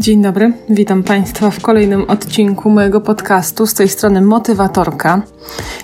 Dzień 0.00 0.22
dobry, 0.22 0.52
witam 0.68 1.02
Państwa 1.02 1.50
w 1.50 1.60
kolejnym 1.60 2.10
odcinku 2.10 2.70
mojego 2.70 3.00
podcastu. 3.00 3.66
Z 3.66 3.74
tej 3.74 3.88
strony 3.88 4.20
motywatorka. 4.20 5.22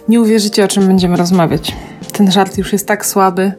Nie 0.09 0.21
uwierzycie, 0.21 0.64
o 0.64 0.69
czym 0.69 0.87
będziemy 0.87 1.17
rozmawiać. 1.17 1.77
Ten 2.12 2.31
żart 2.31 2.59
już 2.59 2.73
jest 2.73 2.89
tak 2.89 3.07
słaby, 3.07 3.53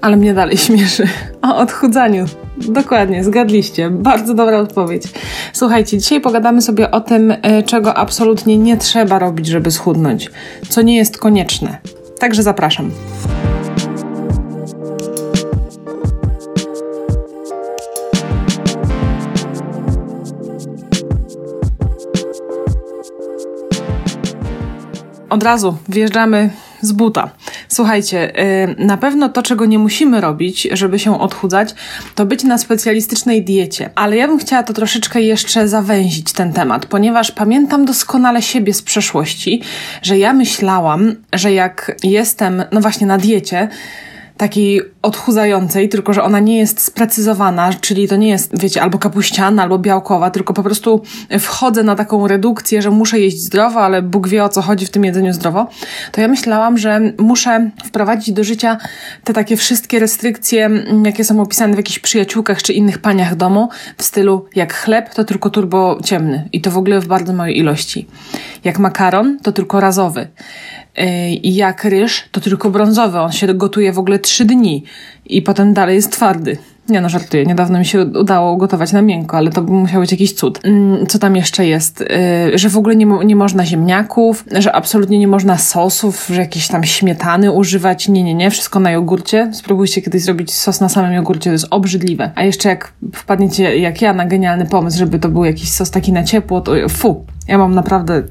ale 0.00 0.16
mnie 0.16 0.34
dalej 0.34 0.56
śmieszy. 0.66 1.08
O 1.42 1.56
odchudzaniu. 1.56 2.24
Dokładnie, 2.56 3.24
zgadliście. 3.24 3.90
Bardzo 3.90 4.34
dobra 4.34 4.58
odpowiedź. 4.58 5.02
Słuchajcie, 5.52 5.98
dzisiaj 5.98 6.20
pogadamy 6.20 6.62
sobie 6.62 6.90
o 6.90 7.00
tym, 7.00 7.34
e, 7.42 7.62
czego 7.62 7.94
absolutnie 7.94 8.58
nie 8.58 8.76
trzeba 8.76 9.18
robić, 9.18 9.46
żeby 9.46 9.70
schudnąć, 9.70 10.30
co 10.68 10.82
nie 10.82 10.96
jest 10.96 11.18
konieczne. 11.18 11.78
Także 12.18 12.42
zapraszam. 12.42 12.90
Razu 25.44 25.76
wjeżdżamy 25.88 26.50
z 26.80 26.92
buta. 26.92 27.30
Słuchajcie, 27.68 28.32
yy, 28.78 28.86
na 28.86 28.96
pewno 28.96 29.28
to, 29.28 29.42
czego 29.42 29.66
nie 29.66 29.78
musimy 29.78 30.20
robić, 30.20 30.68
żeby 30.72 30.98
się 30.98 31.20
odchudzać, 31.20 31.74
to 32.14 32.26
być 32.26 32.44
na 32.44 32.58
specjalistycznej 32.58 33.44
diecie. 33.44 33.90
Ale 33.94 34.16
ja 34.16 34.28
bym 34.28 34.38
chciała 34.38 34.62
to 34.62 34.72
troszeczkę 34.72 35.20
jeszcze 35.20 35.68
zawęzić 35.68 36.32
ten 36.32 36.52
temat, 36.52 36.86
ponieważ 36.86 37.30
pamiętam 37.30 37.84
doskonale 37.84 38.42
siebie 38.42 38.74
z 38.74 38.82
przeszłości, 38.82 39.62
że 40.02 40.18
ja 40.18 40.32
myślałam, 40.32 41.14
że 41.32 41.52
jak 41.52 41.96
jestem, 42.02 42.64
no 42.72 42.80
właśnie 42.80 43.06
na 43.06 43.18
diecie, 43.18 43.68
takiej 44.36 44.80
odchudzającej, 45.02 45.88
tylko 45.88 46.12
że 46.12 46.22
ona 46.22 46.40
nie 46.40 46.58
jest 46.58 46.80
sprecyzowana, 46.80 47.72
czyli 47.80 48.08
to 48.08 48.16
nie 48.16 48.28
jest, 48.28 48.60
wiecie, 48.60 48.82
albo 48.82 48.98
kapuściana, 48.98 49.62
albo 49.62 49.78
białkowa, 49.78 50.30
tylko 50.30 50.54
po 50.54 50.62
prostu 50.62 51.02
wchodzę 51.40 51.82
na 51.82 51.94
taką 51.94 52.28
redukcję, 52.28 52.82
że 52.82 52.90
muszę 52.90 53.20
jeść 53.20 53.40
zdrowo, 53.40 53.80
ale 53.80 54.02
Bóg 54.02 54.28
wie 54.28 54.44
o 54.44 54.48
co 54.48 54.62
chodzi 54.62 54.86
w 54.86 54.90
tym 54.90 55.04
jedzeniu 55.04 55.32
zdrowo, 55.32 55.66
to 56.12 56.20
ja 56.20 56.28
myślałam, 56.28 56.78
że 56.78 57.00
muszę 57.18 57.70
wprowadzić 57.84 58.34
do 58.34 58.44
życia 58.44 58.78
te 59.24 59.32
takie 59.32 59.56
wszystkie 59.56 59.98
restrykcje, 59.98 60.70
jakie 61.04 61.24
są 61.24 61.40
opisane 61.40 61.74
w 61.74 61.76
jakichś 61.76 61.98
przyjaciółkach 61.98 62.62
czy 62.62 62.72
innych 62.72 62.98
paniach 62.98 63.36
domu, 63.36 63.68
w 63.98 64.02
stylu 64.02 64.46
jak 64.54 64.74
chleb, 64.74 65.14
to 65.14 65.24
tylko 65.24 65.50
turbo 65.50 65.98
ciemny 66.04 66.48
i 66.52 66.60
to 66.60 66.70
w 66.70 66.78
ogóle 66.78 67.00
w 67.00 67.06
bardzo 67.06 67.32
małej 67.32 67.58
ilości. 67.58 68.06
Jak 68.64 68.78
makaron, 68.78 69.38
to 69.42 69.52
tylko 69.52 69.80
razowy. 69.80 70.28
I 71.42 71.54
jak 71.54 71.84
ryż, 71.84 72.24
to 72.32 72.40
tylko 72.40 72.70
brązowy. 72.70 73.18
On 73.18 73.32
się 73.32 73.54
gotuje 73.54 73.92
w 73.92 73.98
ogóle 73.98 74.18
trzy 74.18 74.44
dni 74.44 74.84
i 75.26 75.42
potem 75.42 75.74
dalej 75.74 75.96
jest 75.96 76.12
twardy. 76.12 76.58
Nie 76.88 77.00
no, 77.00 77.08
żartuję. 77.08 77.44
Niedawno 77.44 77.78
mi 77.78 77.84
się 77.84 78.00
udało 78.04 78.56
gotować 78.56 78.92
na 78.92 79.02
miękko, 79.02 79.36
ale 79.36 79.50
to 79.50 79.62
by 79.62 79.72
musiał 79.72 80.00
być 80.00 80.12
jakiś 80.12 80.32
cud. 80.32 80.60
Mm, 80.64 81.06
co 81.06 81.18
tam 81.18 81.36
jeszcze 81.36 81.66
jest? 81.66 82.00
Y, 82.00 82.06
że 82.58 82.68
w 82.68 82.76
ogóle 82.76 82.96
nie, 82.96 83.06
nie 83.06 83.36
można 83.36 83.66
ziemniaków, 83.66 84.44
że 84.58 84.72
absolutnie 84.72 85.18
nie 85.18 85.28
można 85.28 85.58
sosów, 85.58 86.26
że 86.30 86.40
jakieś 86.40 86.68
tam 86.68 86.84
śmietany 86.84 87.52
używać. 87.52 88.08
Nie, 88.08 88.22
nie, 88.22 88.34
nie. 88.34 88.50
Wszystko 88.50 88.80
na 88.80 88.90
jogurcie. 88.90 89.50
Spróbujcie 89.52 90.02
kiedyś 90.02 90.22
zrobić 90.22 90.54
sos 90.54 90.80
na 90.80 90.88
samym 90.88 91.12
jogurcie. 91.12 91.50
To 91.50 91.52
jest 91.52 91.66
obrzydliwe. 91.70 92.30
A 92.34 92.42
jeszcze 92.42 92.68
jak 92.68 92.92
wpadniecie, 93.14 93.78
jak 93.78 94.02
ja, 94.02 94.12
na 94.12 94.26
genialny 94.26 94.66
pomysł, 94.66 94.98
żeby 94.98 95.18
to 95.18 95.28
był 95.28 95.44
jakiś 95.44 95.72
sos 95.72 95.90
taki 95.90 96.12
na 96.12 96.24
ciepło, 96.24 96.60
to 96.60 96.72
fu. 96.88 97.24
Ja 97.48 97.58
mam 97.58 97.74
naprawdę 97.74 98.22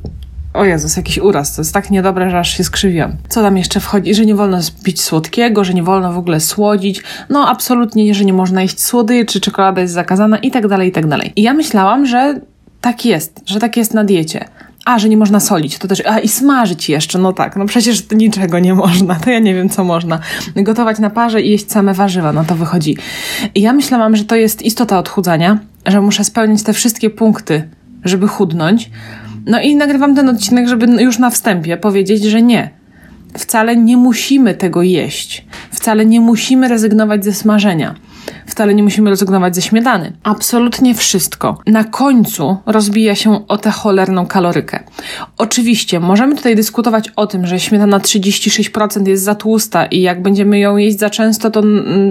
o 0.53 0.65
Jezus, 0.65 0.97
jakiś 0.97 1.17
uraz, 1.17 1.55
to 1.55 1.61
jest 1.61 1.73
tak 1.73 1.91
niedobre, 1.91 2.29
że 2.29 2.39
aż 2.39 2.57
się 2.57 2.63
skrzywiłam. 2.63 3.11
Co 3.29 3.41
tam 3.41 3.57
jeszcze 3.57 3.79
wchodzi? 3.79 4.15
Że 4.15 4.25
nie 4.25 4.35
wolno 4.35 4.59
pić 4.83 5.01
słodkiego, 5.01 5.63
że 5.63 5.73
nie 5.73 5.83
wolno 5.83 6.13
w 6.13 6.17
ogóle 6.17 6.39
słodzić. 6.39 7.03
No 7.29 7.49
absolutnie, 7.49 8.13
że 8.13 8.25
nie 8.25 8.33
można 8.33 8.61
jeść 8.61 8.81
słodyczy, 8.81 9.41
czekolada 9.41 9.81
jest 9.81 9.93
zakazana 9.93 10.37
i 10.37 10.51
tak 10.51 10.67
dalej, 10.67 10.89
i 10.89 10.91
tak 10.91 11.07
dalej. 11.07 11.33
I 11.35 11.41
ja 11.41 11.53
myślałam, 11.53 12.05
że 12.05 12.39
tak 12.81 13.05
jest, 13.05 13.41
że 13.45 13.59
tak 13.59 13.77
jest 13.77 13.93
na 13.93 14.03
diecie. 14.03 14.45
A, 14.85 14.99
że 14.99 15.09
nie 15.09 15.17
można 15.17 15.39
solić, 15.39 15.77
to 15.77 15.87
też, 15.87 16.05
a 16.05 16.19
i 16.19 16.27
smażyć 16.27 16.89
jeszcze, 16.89 17.19
no 17.19 17.33
tak, 17.33 17.55
no 17.55 17.65
przecież 17.65 18.09
niczego 18.11 18.59
nie 18.59 18.73
można, 18.73 19.15
to 19.15 19.29
ja 19.29 19.39
nie 19.39 19.53
wiem, 19.53 19.69
co 19.69 19.83
można. 19.83 20.19
Gotować 20.55 20.99
na 20.99 21.09
parze 21.09 21.41
i 21.41 21.51
jeść 21.51 21.71
same 21.71 21.93
warzywa, 21.93 22.33
no 22.33 22.43
to 22.43 22.55
wychodzi. 22.55 22.97
I 23.55 23.61
ja 23.61 23.73
myślałam, 23.73 24.15
że 24.15 24.23
to 24.23 24.35
jest 24.35 24.61
istota 24.61 24.99
odchudzania, 24.99 25.59
że 25.85 26.01
muszę 26.01 26.23
spełnić 26.23 26.63
te 26.63 26.73
wszystkie 26.73 27.09
punkty, 27.09 27.69
żeby 28.03 28.27
chudnąć, 28.27 28.89
no 29.45 29.61
i 29.61 29.75
nagrywam 29.75 30.15
ten 30.15 30.29
odcinek, 30.29 30.67
żeby 30.67 31.03
już 31.03 31.19
na 31.19 31.29
wstępie 31.29 31.77
powiedzieć, 31.77 32.23
że 32.23 32.41
nie. 32.41 32.69
Wcale 33.37 33.75
nie 33.75 33.97
musimy 33.97 34.53
tego 34.55 34.81
jeść. 34.81 35.45
Wcale 35.71 36.05
nie 36.05 36.21
musimy 36.21 36.67
rezygnować 36.67 37.25
ze 37.25 37.33
smażenia. 37.33 37.95
Wcale 38.45 38.73
nie 38.73 38.83
musimy 38.83 39.09
rezygnować 39.09 39.55
ze 39.55 39.61
śmietany. 39.61 40.13
Absolutnie 40.23 40.95
wszystko 40.95 41.59
na 41.67 41.83
końcu 41.83 42.57
rozbija 42.65 43.15
się 43.15 43.47
o 43.47 43.57
tę 43.57 43.71
cholerną 43.71 44.25
kalorykę. 44.25 44.79
Oczywiście 45.37 45.99
możemy 45.99 46.35
tutaj 46.35 46.55
dyskutować 46.55 47.09
o 47.09 47.27
tym, 47.27 47.47
że 47.47 47.59
śmietana 47.59 47.99
36% 47.99 49.07
jest 49.07 49.23
za 49.23 49.35
tłusta 49.35 49.85
i 49.85 50.01
jak 50.01 50.21
będziemy 50.21 50.59
ją 50.59 50.77
jeść 50.77 50.99
za 50.99 51.09
często, 51.09 51.51
to 51.51 51.63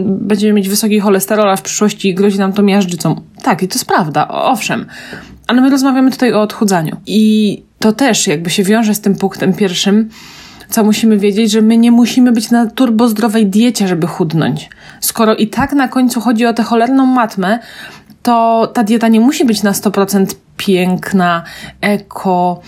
będziemy 0.04 0.52
mieć 0.52 0.68
wysoki 0.68 1.00
cholesterol, 1.00 1.50
a 1.50 1.56
w 1.56 1.62
przyszłości 1.62 2.14
grozi 2.14 2.38
nam 2.38 2.52
to 2.52 2.62
miażdżycą. 2.62 3.20
Tak, 3.42 3.62
i 3.62 3.68
to 3.68 3.74
jest 3.74 3.84
prawda, 3.84 4.28
owszem. 4.28 4.86
Ale 5.52 5.60
my 5.60 5.70
rozmawiamy 5.70 6.10
tutaj 6.10 6.32
o 6.32 6.40
odchudzaniu. 6.42 6.96
I 7.06 7.62
to 7.78 7.92
też 7.92 8.26
jakby 8.26 8.50
się 8.50 8.62
wiąże 8.62 8.94
z 8.94 9.00
tym 9.00 9.14
punktem 9.14 9.52
pierwszym, 9.52 10.08
co 10.68 10.84
musimy 10.84 11.18
wiedzieć, 11.18 11.50
że 11.50 11.62
my 11.62 11.76
nie 11.76 11.90
musimy 11.90 12.32
być 12.32 12.50
na 12.50 12.66
turbozdrowej 12.66 13.46
diecie, 13.46 13.88
żeby 13.88 14.06
chudnąć. 14.06 14.70
Skoro 15.00 15.34
i 15.34 15.46
tak 15.46 15.72
na 15.72 15.88
końcu 15.88 16.20
chodzi 16.20 16.46
o 16.46 16.52
tę 16.52 16.62
cholerną 16.62 17.06
matmę, 17.06 17.58
to 18.22 18.66
ta 18.74 18.84
dieta 18.84 19.08
nie 19.08 19.20
musi 19.20 19.44
być 19.44 19.62
na 19.62 19.72
100% 19.72 20.26
piękna, 20.56 21.42
eko, 21.80 22.60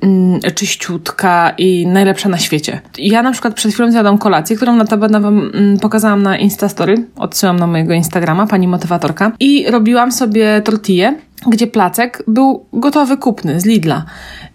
mm, 0.00 0.40
czyściutka 0.54 1.54
i 1.58 1.86
najlepsza 1.86 2.28
na 2.28 2.38
świecie. 2.38 2.80
Ja 2.98 3.22
na 3.22 3.32
przykład 3.32 3.54
przed 3.54 3.72
chwilą 3.72 3.90
zjadłam 3.90 4.18
kolację, 4.18 4.56
którą 4.56 4.76
notabene 4.76 5.20
wam 5.20 5.50
mm, 5.54 5.78
pokazałam 5.78 6.22
na 6.22 6.38
Instastory, 6.38 7.04
odsyłam 7.16 7.58
na 7.58 7.66
mojego 7.66 7.94
Instagrama, 7.94 8.46
pani 8.46 8.68
motywatorka 8.68 9.32
i 9.40 9.70
robiłam 9.70 10.12
sobie 10.12 10.62
tortillę 10.64 11.14
gdzie 11.46 11.66
placek 11.66 12.22
był 12.26 12.64
gotowy 12.72 13.16
kupny 13.16 13.60
z 13.60 13.64
Lidla. 13.64 14.04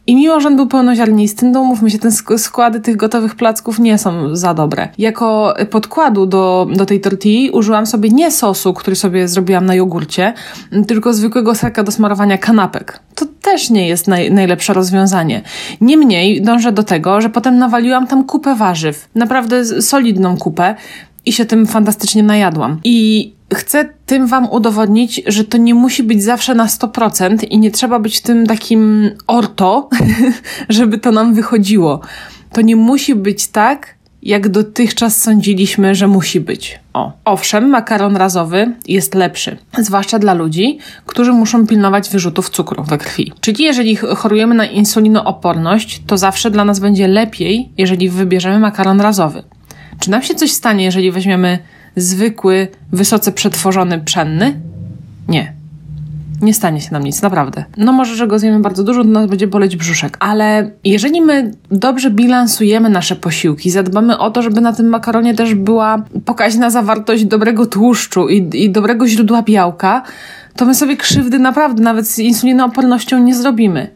I 0.08 0.16
mimo, 0.16 0.40
że 0.40 0.48
on 0.48 0.56
był 0.56 0.68
pełnoziarnisty, 0.68 1.46
no 1.46 1.64
mówmy 1.64 1.90
się, 1.90 2.00
te 2.00 2.12
składy 2.38 2.80
tych 2.80 2.96
gotowych 2.96 3.36
placków 3.36 3.80
nie 3.80 3.98
są 3.98 4.36
za 4.36 4.54
dobre. 4.54 4.90
Jako 4.98 5.54
podkładu 5.70 6.26
do, 6.26 6.68
do 6.76 6.86
tej 6.86 7.02
tortilli 7.02 7.52
użyłam 7.52 7.86
sobie 7.86 8.10
nie 8.10 8.32
sosu, 8.32 8.74
który 8.74 8.96
sobie 8.96 9.28
zrobiłam 9.28 9.66
na 9.66 9.76
jogurcie, 9.76 10.34
tylko 10.88 11.14
zwykłego 11.14 11.56
serka 11.56 11.84
do 11.84 11.92
smarowania 11.92 12.38
kanapek. 12.38 13.00
To 13.16 13.26
też 13.42 13.70
nie 13.70 13.88
jest 13.88 14.08
naj, 14.08 14.32
najlepsze 14.32 14.74
rozwiązanie. 14.74 15.42
Niemniej 15.82 16.42
dążę 16.42 16.72
do 16.72 16.84
tego, 16.84 17.22
że 17.22 17.30
potem 17.30 17.58
nawaliłam 17.58 18.08
tam 18.08 18.24
kupę 18.24 18.56
warzyw. 18.56 19.10
Naprawdę 19.16 19.66
solidną 19.82 20.38
kupę 20.38 20.76
i 21.26 21.34
się 21.34 21.46
tym 21.46 21.68
fantastycznie 21.68 22.24
najadłam. 22.24 22.80
I 22.84 23.34
chcę 23.54 23.90
tym 24.06 24.28
Wam 24.28 24.50
udowodnić, 24.50 25.22
że 25.28 25.44
to 25.44 25.58
nie 25.58 25.74
musi 25.74 26.04
być 26.04 26.24
zawsze 26.24 26.56
na 26.56 26.66
100% 26.66 27.38
i 27.50 27.60
nie 27.60 27.72
trzeba 27.72 28.00
być 28.00 28.22
tym 28.22 28.48
takim 28.48 29.12
orto, 29.28 29.90
żeby 30.70 30.98
to 30.98 31.12
nam 31.12 31.34
wychodziło. 31.34 32.02
To 32.52 32.62
nie 32.62 32.76
musi 32.76 33.16
być 33.16 33.48
tak, 33.48 33.96
jak 34.26 34.50
dotychczas 34.50 35.22
sądziliśmy, 35.22 35.96
że 35.96 36.08
musi 36.08 36.42
być. 36.42 36.80
O. 36.94 37.12
Owszem, 37.26 37.70
makaron 37.70 38.16
razowy 38.16 38.76
jest 38.88 39.16
lepszy, 39.16 39.58
zwłaszcza 39.78 40.20
dla 40.20 40.34
ludzi, 40.34 40.80
którzy 41.06 41.32
muszą 41.34 41.68
pilnować 41.68 42.10
wyrzutów 42.10 42.50
cukru 42.50 42.84
we 42.84 42.98
krwi. 42.98 43.34
Czyli 43.40 43.64
jeżeli 43.64 43.96
chorujemy 43.96 44.56
na 44.56 44.66
insulinooporność, 44.66 46.02
to 46.08 46.18
zawsze 46.18 46.52
dla 46.52 46.66
nas 46.66 46.80
będzie 46.80 47.08
lepiej, 47.08 47.70
jeżeli 47.78 48.10
wybierzemy 48.10 48.60
makaron 48.60 49.02
razowy. 49.02 49.44
Czy 50.00 50.12
nam 50.12 50.22
się 50.22 50.36
coś 50.36 50.52
stanie, 50.52 50.86
jeżeli 50.86 51.12
weźmiemy 51.12 51.60
zwykły, 51.96 52.68
wysoce 52.92 53.32
przetworzony 53.32 54.00
pszenny? 54.00 54.60
Nie. 55.28 55.54
Nie 56.42 56.54
stanie 56.54 56.82
się 56.82 56.92
nam 56.92 57.04
nic, 57.04 57.22
naprawdę. 57.22 57.66
No 57.78 57.92
może, 57.92 58.16
że 58.16 58.28
go 58.28 58.40
zjemy 58.40 58.60
bardzo 58.60 58.84
dużo, 58.84 59.04
to 59.04 59.10
nas 59.10 59.30
będzie 59.30 59.48
boleć 59.48 59.76
brzuszek. 59.76 60.18
Ale 60.20 60.72
jeżeli 60.84 61.22
my 61.22 61.52
dobrze 61.72 62.12
bilansujemy 62.12 62.90
nasze 62.90 63.16
posiłki, 63.16 63.72
zadbamy 63.72 64.18
o 64.18 64.32
to, 64.32 64.42
żeby 64.42 64.62
na 64.62 64.74
tym 64.74 64.88
makaronie 64.88 65.34
też 65.34 65.56
była 65.56 66.04
pokaźna 66.26 66.70
zawartość 66.70 67.26
dobrego 67.26 67.66
tłuszczu 67.66 68.30
i, 68.30 68.64
i 68.64 68.70
dobrego 68.70 69.08
źródła 69.08 69.42
białka, 69.42 70.04
to 70.56 70.66
my 70.66 70.76
sobie 70.76 70.98
krzywdy 70.98 71.40
naprawdę 71.40 71.84
nawet 71.84 72.08
z 72.08 72.20
insulinoopornością 72.20 73.20
nie 73.20 73.36
zrobimy 73.36 73.88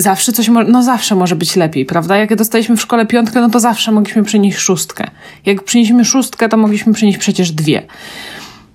zawsze 0.00 0.32
coś, 0.32 0.50
no 0.68 0.82
zawsze 0.82 1.14
może 1.14 1.36
być 1.36 1.56
lepiej, 1.56 1.86
prawda? 1.86 2.16
Jak 2.16 2.36
dostaliśmy 2.36 2.76
w 2.76 2.80
szkole 2.80 3.06
piątkę, 3.06 3.40
no 3.40 3.50
to 3.50 3.60
zawsze 3.60 3.92
mogliśmy 3.92 4.24
przynieść 4.24 4.58
szóstkę. 4.58 5.10
Jak 5.46 5.62
przynieśliśmy 5.62 6.04
szóstkę, 6.04 6.48
to 6.48 6.56
mogliśmy 6.56 6.92
przynieść 6.92 7.18
przecież 7.18 7.52
dwie. 7.52 7.82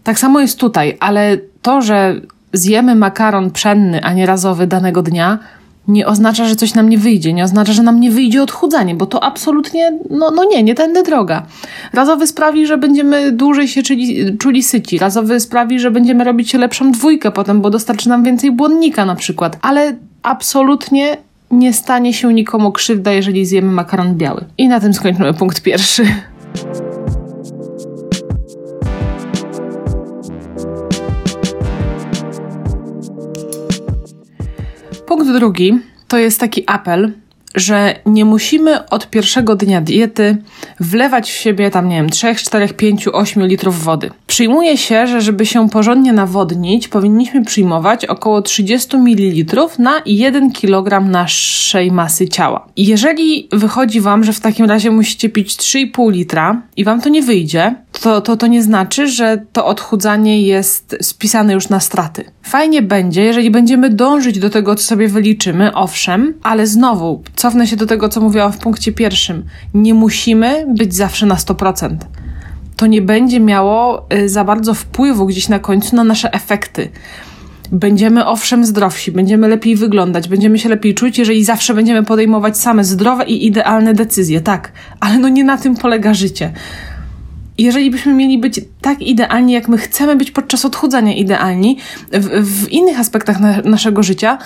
Tak 0.04 0.20
samo 0.20 0.40
jest 0.40 0.60
tutaj, 0.60 0.98
ale 1.00 1.38
to, 1.62 1.82
że 1.82 2.22
zjemy 2.54 2.96
makaron 2.96 3.52
pszenny, 3.52 4.04
a 4.04 4.14
nie 4.14 4.26
razowy 4.26 4.68
danego 4.68 5.02
dnia, 5.02 5.40
nie 5.88 6.08
oznacza, 6.08 6.46
że 6.46 6.56
coś 6.56 6.74
nam 6.74 6.90
nie 6.90 6.98
wyjdzie, 6.98 7.34
nie 7.34 7.44
oznacza, 7.44 7.74
że 7.74 7.84
nam 7.84 8.00
nie 8.00 8.12
wyjdzie 8.12 8.44
odchudzanie, 8.44 8.96
bo 8.96 9.06
to 9.06 9.24
absolutnie, 9.24 10.00
no, 10.10 10.32
no 10.32 10.44
nie, 10.44 10.64
nie 10.64 10.76
tędy 10.76 11.04
droga. 11.04 11.46
Razowy 11.94 12.28
sprawi, 12.28 12.68
że 12.68 12.78
będziemy 12.78 13.32
dłużej 13.32 13.68
się 13.68 13.84
czuli, 13.84 14.38
czuli 14.38 14.64
syci, 14.64 14.98
razowy 14.98 15.40
sprawi, 15.40 15.80
że 15.80 15.92
będziemy 15.92 16.24
robić 16.24 16.54
lepszą 16.54 16.92
dwójkę 16.92 17.32
potem, 17.32 17.62
bo 17.62 17.70
dostarczy 17.70 18.10
nam 18.10 18.24
więcej 18.24 18.52
błonnika 18.52 19.06
na 19.06 19.16
przykład, 19.16 19.58
ale 19.62 19.96
absolutnie 20.26 21.18
nie 21.52 21.74
stanie 21.74 22.14
się 22.14 22.34
nikomu 22.34 22.72
krzywda, 22.72 23.12
jeżeli 23.12 23.46
zjemy 23.46 23.72
makaron 23.72 24.16
biały. 24.16 24.46
I 24.58 24.68
na 24.68 24.80
tym 24.80 24.94
skończymy 24.94 25.34
punkt 25.34 25.62
pierwszy. 25.62 26.06
Punkt 35.08 35.28
drugi 35.28 35.80
to 36.08 36.18
jest 36.18 36.40
taki 36.40 36.64
apel, 36.68 37.14
że 37.56 37.96
nie 38.06 38.26
musimy 38.26 38.90
od 38.90 39.10
pierwszego 39.10 39.56
dnia 39.56 39.82
diety 39.82 40.38
wlewać 40.80 41.32
w 41.32 41.36
siebie 41.36 41.72
tam, 41.72 41.90
nie 41.90 41.96
wiem, 41.96 42.10
3, 42.10 42.36
4, 42.36 42.68
5, 42.68 43.08
8 43.08 43.46
litrów 43.46 43.84
wody. 43.84 44.10
Przyjmuje 44.28 44.78
się, 44.78 45.08
że 45.08 45.22
żeby 45.22 45.46
się 45.46 45.70
porządnie 45.70 46.14
nawodnić, 46.14 46.88
powinniśmy 46.88 47.46
przyjmować 47.46 48.06
około 48.06 48.42
30 48.42 48.98
ml 48.98 49.56
na 49.80 50.02
1 50.06 50.52
kg 50.52 51.10
naszej 51.10 51.92
masy 51.92 52.28
ciała. 52.28 52.68
Jeżeli 52.78 53.48
wychodzi 53.52 54.02
Wam, 54.02 54.24
że 54.24 54.34
w 54.34 54.40
takim 54.40 54.66
razie 54.66 54.92
musicie 54.92 55.30
pić 55.30 55.56
3,5 55.56 56.12
litra 56.12 56.62
i 56.78 56.84
Wam 56.84 57.02
to 57.02 57.10
nie 57.10 57.22
wyjdzie, 57.22 57.76
to, 58.00 58.22
to 58.22 58.38
to 58.38 58.48
nie 58.48 58.64
znaczy, 58.64 59.08
że 59.08 59.46
to 59.52 59.66
odchudzanie 59.66 60.42
jest 60.42 60.96
spisane 61.02 61.54
już 61.54 61.70
na 61.70 61.80
straty. 61.80 62.24
Fajnie 62.44 62.82
będzie, 62.82 63.24
jeżeli 63.24 63.52
będziemy 63.52 63.90
dążyć 63.90 64.40
do 64.40 64.50
tego, 64.50 64.76
co 64.76 64.84
sobie 64.84 65.08
wyliczymy, 65.08 65.74
owszem, 65.74 66.34
ale 66.44 66.68
znowu, 66.68 67.24
cofnę 67.36 67.68
się 67.68 67.76
do 67.76 67.86
tego, 67.86 68.10
co 68.10 68.22
mówiłam 68.22 68.52
w 68.52 68.58
punkcie 68.58 68.92
pierwszym. 68.92 69.44
Nie 69.74 69.94
musimy 69.94 70.66
być 70.78 70.94
zawsze 70.94 71.26
na 71.26 71.36
100%. 71.36 71.98
To 72.76 72.86
nie 72.86 73.02
będzie 73.02 73.40
miało 73.40 74.08
y, 74.14 74.30
za 74.30 74.44
bardzo 74.44 74.74
wpływu 74.74 75.26
gdzieś 75.26 75.50
na 75.50 75.60
końcu 75.60 75.96
na 75.96 76.04
nasze 76.04 76.34
efekty. 76.34 76.90
Będziemy 77.72 78.26
owszem 78.26 78.66
zdrowsi, 78.66 79.12
będziemy 79.12 79.48
lepiej 79.48 79.76
wyglądać, 79.76 80.28
będziemy 80.28 80.60
się 80.60 80.70
lepiej 80.70 80.94
czuć, 80.94 81.18
jeżeli 81.18 81.44
zawsze 81.44 81.74
będziemy 81.74 82.04
podejmować 82.04 82.58
same 82.58 82.84
zdrowe 82.84 83.26
i 83.26 83.46
idealne 83.46 83.94
decyzje, 83.94 84.42
tak, 84.42 84.72
ale 85.00 85.18
no 85.18 85.30
nie 85.30 85.44
na 85.44 85.58
tym 85.58 85.76
polega 85.76 86.14
życie 86.14 86.54
jeżeli 87.58 87.92
byśmy 87.92 88.14
mieli 88.14 88.38
być 88.38 88.62
tak 88.82 89.02
idealni, 89.02 89.54
jak 89.54 89.68
my 89.68 89.78
chcemy 89.78 90.16
być 90.16 90.32
podczas 90.32 90.66
odchudzania 90.66 91.14
idealni 91.14 91.78
w, 92.12 92.64
w 92.64 92.72
innych 92.72 93.00
aspektach 93.00 93.40
na, 93.40 93.62
naszego 93.62 94.04
życia, 94.04 94.38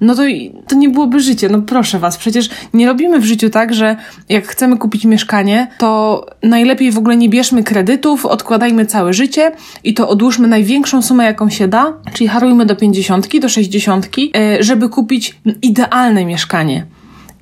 no 0.00 0.14
to, 0.14 0.22
to 0.66 0.76
nie 0.76 0.88
byłoby 0.88 1.20
życie. 1.20 1.48
No 1.48 1.62
proszę 1.62 1.98
was, 1.98 2.16
przecież 2.16 2.50
nie 2.74 2.86
robimy 2.86 3.20
w 3.20 3.24
życiu 3.24 3.50
tak, 3.50 3.74
że 3.74 3.96
jak 4.28 4.46
chcemy 4.46 4.76
kupić 4.76 5.04
mieszkanie, 5.04 5.66
to 5.78 6.26
najlepiej 6.42 6.92
w 6.92 6.98
ogóle 6.98 7.16
nie 7.16 7.28
bierzmy 7.28 7.64
kredytów, 7.64 8.26
odkładajmy 8.26 8.86
całe 8.86 9.12
życie 9.12 9.52
i 9.84 9.94
to 9.94 10.08
odłóżmy 10.08 10.48
największą 10.48 11.02
sumę, 11.02 11.24
jaką 11.24 11.50
się 11.50 11.68
da, 11.68 11.92
czyli 12.12 12.28
harujmy 12.28 12.66
do 12.66 12.76
50, 12.76 13.40
do 13.40 13.48
60, 13.48 14.08
e, 14.36 14.62
żeby 14.62 14.88
kupić 14.88 15.36
idealne 15.62 16.24
mieszkanie 16.24 16.86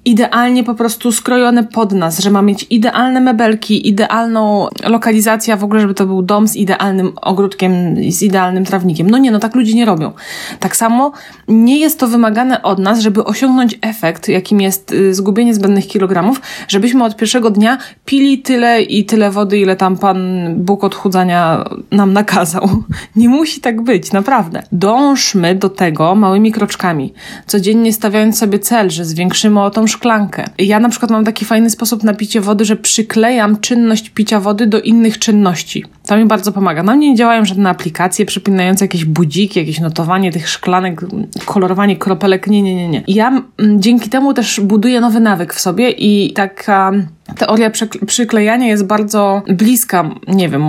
idealnie 0.06 0.64
po 0.64 0.74
prostu 0.74 1.12
skrojone 1.12 1.64
pod 1.64 1.92
nas, 1.92 2.18
że 2.18 2.30
ma 2.30 2.42
mieć 2.42 2.66
idealne 2.70 3.20
mebelki, 3.20 3.88
idealną 3.88 4.68
lokalizację, 4.84 5.56
w 5.56 5.64
ogóle, 5.64 5.80
żeby 5.80 5.94
to 5.94 6.06
był 6.06 6.22
dom 6.22 6.48
z 6.48 6.56
idealnym 6.56 7.12
ogródkiem, 7.22 7.72
z 8.10 8.22
idealnym 8.22 8.64
trawnikiem. 8.64 9.10
No 9.10 9.18
nie, 9.18 9.30
no 9.30 9.38
tak 9.38 9.54
ludzie 9.54 9.74
nie 9.74 9.84
robią. 9.84 10.12
Tak 10.60 10.76
samo 10.76 11.12
nie 11.48 11.78
jest 11.78 12.00
to 12.00 12.08
wymagane 12.08 12.62
od 12.62 12.78
nas, 12.78 13.00
żeby 13.00 13.24
osiągnąć 13.24 13.78
efekt, 13.82 14.28
jakim 14.28 14.60
jest 14.60 14.92
y, 14.92 15.14
zgubienie 15.14 15.54
zbędnych 15.54 15.86
kilogramów, 15.86 16.40
żebyśmy 16.68 17.04
od 17.04 17.16
pierwszego 17.16 17.50
dnia 17.50 17.78
pili 18.04 18.38
tyle 18.38 18.82
i 18.82 19.04
tyle 19.04 19.30
wody, 19.30 19.58
ile 19.58 19.76
tam 19.76 19.96
Pan 19.96 20.18
Bóg 20.56 20.84
odchudzania 20.84 21.64
nam 21.90 22.12
nakazał. 22.12 22.68
Nie 23.16 23.28
musi 23.28 23.60
tak 23.60 23.82
być, 23.82 24.12
naprawdę. 24.12 24.62
Dążmy 24.72 25.54
do 25.54 25.68
tego 25.68 26.14
małymi 26.14 26.52
kroczkami. 26.52 27.12
Codziennie 27.46 27.92
stawiając 27.92 28.38
sobie 28.38 28.58
cel, 28.58 28.90
że 28.90 29.04
zwiększymy 29.04 29.62
o 29.62 29.70
tą 29.70 29.86
szklankę. 29.96 30.44
Ja 30.58 30.80
na 30.80 30.88
przykład 30.88 31.10
mam 31.10 31.24
taki 31.24 31.44
fajny 31.44 31.70
sposób 31.70 32.02
na 32.04 32.14
picie 32.14 32.40
wody, 32.40 32.64
że 32.64 32.76
przyklejam 32.76 33.60
czynność 33.60 34.10
picia 34.10 34.40
wody 34.40 34.66
do 34.66 34.80
innych 34.80 35.18
czynności. 35.18 35.84
To 36.06 36.16
mi 36.16 36.24
bardzo 36.24 36.52
pomaga. 36.52 36.82
Na 36.82 36.96
mnie 36.96 37.10
nie 37.10 37.16
działają 37.16 37.44
żadne 37.44 37.70
aplikacje 37.70 38.26
przypominające 38.26 38.84
jakieś 38.84 39.04
budziki, 39.04 39.58
jakieś 39.58 39.80
notowanie 39.80 40.32
tych 40.32 40.48
szklanek, 40.48 41.00
kolorowanie 41.44 41.96
kropelek. 41.96 42.46
Nie, 42.46 42.62
nie, 42.62 42.74
nie, 42.74 42.88
nie. 42.88 43.02
Ja 43.08 43.28
m, 43.28 43.82
dzięki 43.82 44.10
temu 44.10 44.34
też 44.34 44.60
buduję 44.60 45.00
nowy 45.00 45.20
nawyk 45.20 45.54
w 45.54 45.60
sobie 45.60 45.90
i 45.90 46.32
taka 46.32 46.92
teoria 47.38 47.70
przyklejania 48.06 48.66
jest 48.66 48.84
bardzo 48.86 49.42
bliska, 49.48 50.10
nie 50.28 50.48
wiem, 50.48 50.62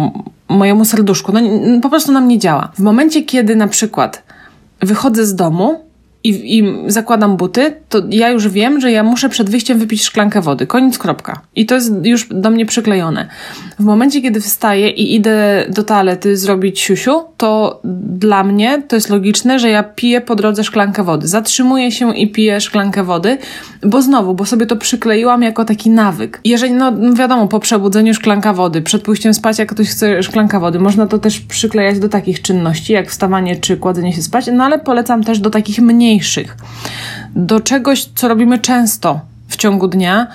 mojemu 0.50 0.86
serduszku. 0.86 1.32
No, 1.34 1.40
po 1.82 1.90
prostu 1.90 2.12
na 2.12 2.22
mnie 2.22 2.40
działa. 2.40 2.72
W 2.76 2.80
momencie, 2.80 3.22
kiedy 3.22 3.56
na 3.56 3.68
przykład 3.68 4.24
wychodzę 4.82 5.26
z 5.26 5.36
domu, 5.36 5.87
i, 6.24 6.58
i 6.58 6.64
zakładam 6.88 7.38
buty, 7.38 7.76
to 7.90 8.02
ja 8.10 8.30
już 8.30 8.48
wiem, 8.48 8.82
że 8.82 8.92
ja 8.92 9.04
muszę 9.04 9.30
przed 9.30 9.50
wyjściem 9.50 9.80
wypić 9.80 10.04
szklankę 10.04 10.42
wody. 10.42 10.68
Koniec, 10.68 10.98
kropka. 10.98 11.42
I 11.56 11.66
to 11.66 11.76
jest 11.76 11.92
już 12.04 12.28
do 12.32 12.50
mnie 12.50 12.66
przyklejone. 12.66 13.28
W 13.80 13.84
momencie, 13.84 14.22
kiedy 14.22 14.42
wstaję 14.42 14.90
i 14.90 15.16
idę 15.16 15.66
do 15.70 15.84
toalety 15.84 16.38
zrobić 16.38 16.80
siusiu, 16.80 17.24
to 17.38 17.82
dla 18.04 18.44
mnie 18.44 18.84
to 18.88 18.96
jest 18.96 19.10
logiczne, 19.10 19.60
że 19.60 19.70
ja 19.70 19.84
piję 19.84 20.22
po 20.22 20.36
drodze 20.36 20.64
szklankę 20.64 21.04
wody. 21.04 21.28
Zatrzymuję 21.28 21.92
się 21.92 22.18
i 22.18 22.32
piję 22.32 22.62
szklankę 22.62 23.04
wody, 23.04 23.38
bo 23.84 24.02
znowu, 24.02 24.34
bo 24.34 24.46
sobie 24.46 24.66
to 24.66 24.76
przykleiłam 24.76 25.44
jako 25.44 25.66
taki 25.66 25.90
nawyk. 25.90 26.40
Jeżeli, 26.46 26.74
no 26.74 27.14
wiadomo, 27.14 27.48
po 27.48 27.60
przebudzeniu 27.60 28.14
szklanka 28.14 28.54
wody, 28.54 28.82
przed 28.82 29.02
pójściem 29.02 29.34
spać, 29.34 29.60
jak 29.60 29.72
ktoś 29.72 29.88
chce 29.88 30.24
szklanka 30.24 30.60
wody, 30.60 30.80
można 30.80 31.08
to 31.08 31.18
też 31.18 31.40
przyklejać 31.40 32.00
do 32.00 32.10
takich 32.10 32.42
czynności, 32.42 32.94
jak 32.94 33.10
wstawanie 33.10 33.56
czy 33.56 33.78
kładzenie 33.78 34.14
się 34.14 34.22
spać, 34.22 34.46
no 34.54 34.64
ale 34.64 34.80
polecam 34.80 35.24
też 35.24 35.40
do 35.40 35.50
takich 35.50 35.80
mniejszych. 36.18 36.58
Do 37.36 37.60
czegoś, 37.60 38.06
co 38.16 38.28
robimy 38.28 38.60
często, 38.60 39.20
w 39.48 39.58
ciągu 39.58 39.88
dnia, 39.88 40.28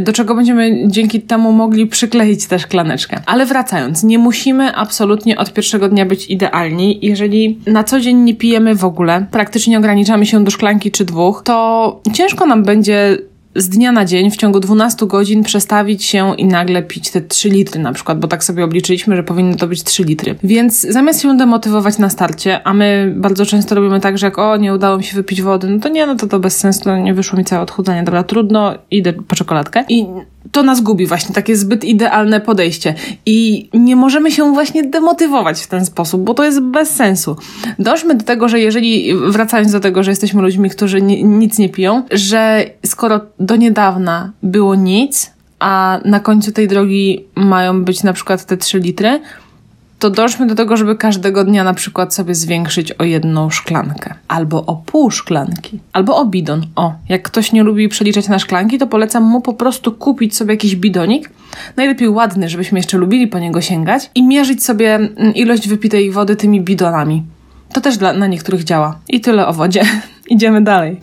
do 0.00 0.12
czego 0.12 0.34
będziemy 0.34 0.84
dzięki 0.86 1.20
temu 1.20 1.52
mogli 1.52 1.86
przykleić 1.86 2.46
tę 2.46 2.58
szklaneczkę. 2.58 3.20
Ale 3.26 3.46
wracając, 3.46 4.02
nie 4.02 4.18
musimy 4.18 4.74
absolutnie 4.76 5.38
od 5.38 5.52
pierwszego 5.52 5.88
dnia 5.88 6.06
być 6.06 6.26
idealni. 6.26 6.98
Jeżeli 7.02 7.58
na 7.66 7.84
co 7.84 8.00
dzień 8.00 8.16
nie 8.16 8.34
pijemy 8.34 8.74
w 8.74 8.84
ogóle, 8.84 9.26
praktycznie 9.30 9.78
ograniczamy 9.78 10.26
się 10.26 10.44
do 10.44 10.50
szklanki 10.50 10.90
czy 10.90 11.04
dwóch, 11.04 11.42
to 11.44 12.00
ciężko 12.12 12.46
nam 12.46 12.64
będzie 12.64 13.18
z 13.56 13.68
dnia 13.68 13.92
na 13.92 14.04
dzień 14.04 14.30
w 14.30 14.36
ciągu 14.36 14.60
12 14.60 15.06
godzin 15.06 15.42
przestawić 15.42 16.04
się 16.04 16.36
i 16.36 16.44
nagle 16.44 16.82
pić 16.82 17.10
te 17.10 17.20
3 17.20 17.48
litry 17.48 17.80
na 17.80 17.92
przykład, 17.92 18.20
bo 18.20 18.28
tak 18.28 18.44
sobie 18.44 18.64
obliczyliśmy, 18.64 19.16
że 19.16 19.22
powinny 19.22 19.56
to 19.56 19.66
być 19.66 19.82
3 19.82 20.04
litry. 20.04 20.34
Więc 20.44 20.80
zamiast 20.80 21.22
się 21.22 21.36
demotywować 21.36 21.98
na 21.98 22.10
starcie, 22.10 22.66
a 22.66 22.74
my 22.74 23.14
bardzo 23.16 23.46
często 23.46 23.74
robimy 23.74 24.00
tak, 24.00 24.18
że 24.18 24.26
jak 24.26 24.38
o, 24.38 24.56
nie 24.56 24.74
udało 24.74 24.98
mi 24.98 25.04
się 25.04 25.16
wypić 25.16 25.42
wody, 25.42 25.68
no 25.70 25.78
to 25.78 25.88
nie, 25.88 26.06
no 26.06 26.16
to 26.16 26.26
to 26.26 26.40
bez 26.40 26.56
sensu, 26.56 26.82
no 26.86 26.96
nie 26.96 27.14
wyszło 27.14 27.38
mi 27.38 27.44
całe 27.44 27.62
odchudzanie, 27.62 28.02
dobra, 28.02 28.22
trudno, 28.22 28.74
idę 28.90 29.12
po 29.12 29.36
czekoladkę. 29.36 29.84
I 29.88 30.06
to 30.52 30.62
nas 30.62 30.80
gubi 30.80 31.06
właśnie, 31.06 31.34
takie 31.34 31.56
zbyt 31.56 31.84
idealne 31.84 32.40
podejście. 32.40 32.94
I 33.26 33.68
nie 33.74 33.96
możemy 33.96 34.32
się 34.32 34.52
właśnie 34.52 34.84
demotywować 34.84 35.60
w 35.60 35.66
ten 35.66 35.84
sposób, 35.84 36.22
bo 36.22 36.34
to 36.34 36.44
jest 36.44 36.60
bez 36.60 36.90
sensu. 36.90 37.36
Dążmy 37.78 38.14
do 38.14 38.24
tego, 38.24 38.48
że 38.48 38.60
jeżeli, 38.60 39.14
wracając 39.14 39.72
do 39.72 39.80
tego, 39.80 40.02
że 40.02 40.10
jesteśmy 40.10 40.42
ludźmi, 40.42 40.70
którzy 40.70 41.02
nie, 41.02 41.22
nic 41.22 41.58
nie 41.58 41.68
piją, 41.68 42.02
że 42.10 42.64
skoro 42.86 43.20
do 43.40 43.56
niedawna 43.56 44.32
było 44.42 44.74
nic, 44.74 45.30
a 45.58 46.00
na 46.04 46.20
końcu 46.20 46.52
tej 46.52 46.68
drogi 46.68 47.24
mają 47.34 47.84
być 47.84 48.02
na 48.02 48.12
przykład 48.12 48.44
te 48.44 48.56
3 48.56 48.78
litry, 48.78 49.20
to 49.98 50.10
dążmy 50.10 50.46
do 50.46 50.54
tego, 50.54 50.76
żeby 50.76 50.96
każdego 50.96 51.44
dnia 51.44 51.64
na 51.64 51.74
przykład 51.74 52.14
sobie 52.14 52.34
zwiększyć 52.34 52.92
o 52.92 53.04
jedną 53.04 53.50
szklankę, 53.50 54.14
albo 54.28 54.66
o 54.66 54.76
pół 54.76 55.10
szklanki, 55.10 55.78
albo 55.92 56.16
o 56.16 56.24
bidon. 56.24 56.66
O, 56.76 56.92
jak 57.08 57.22
ktoś 57.22 57.52
nie 57.52 57.62
lubi 57.62 57.88
przeliczać 57.88 58.28
na 58.28 58.38
szklanki, 58.38 58.78
to 58.78 58.86
polecam 58.86 59.22
mu 59.22 59.40
po 59.40 59.54
prostu 59.54 59.92
kupić 59.92 60.36
sobie 60.36 60.54
jakiś 60.54 60.76
bidonik, 60.76 61.30
najlepiej 61.76 62.08
ładny, 62.08 62.48
żebyśmy 62.48 62.78
jeszcze 62.78 62.98
lubili 62.98 63.26
po 63.26 63.38
niego 63.38 63.60
sięgać 63.60 64.10
i 64.14 64.22
mierzyć 64.22 64.64
sobie 64.64 64.94
mm, 64.94 65.34
ilość 65.34 65.68
wypitej 65.68 66.10
wody 66.10 66.36
tymi 66.36 66.60
bidonami. 66.60 67.22
To 67.72 67.80
też 67.80 67.96
dla, 67.96 68.12
na 68.12 68.26
niektórych 68.26 68.64
działa. 68.64 68.98
I 69.08 69.20
tyle 69.20 69.46
o 69.46 69.52
wodzie. 69.52 69.82
Idziemy 70.28 70.60
dalej. 70.60 71.00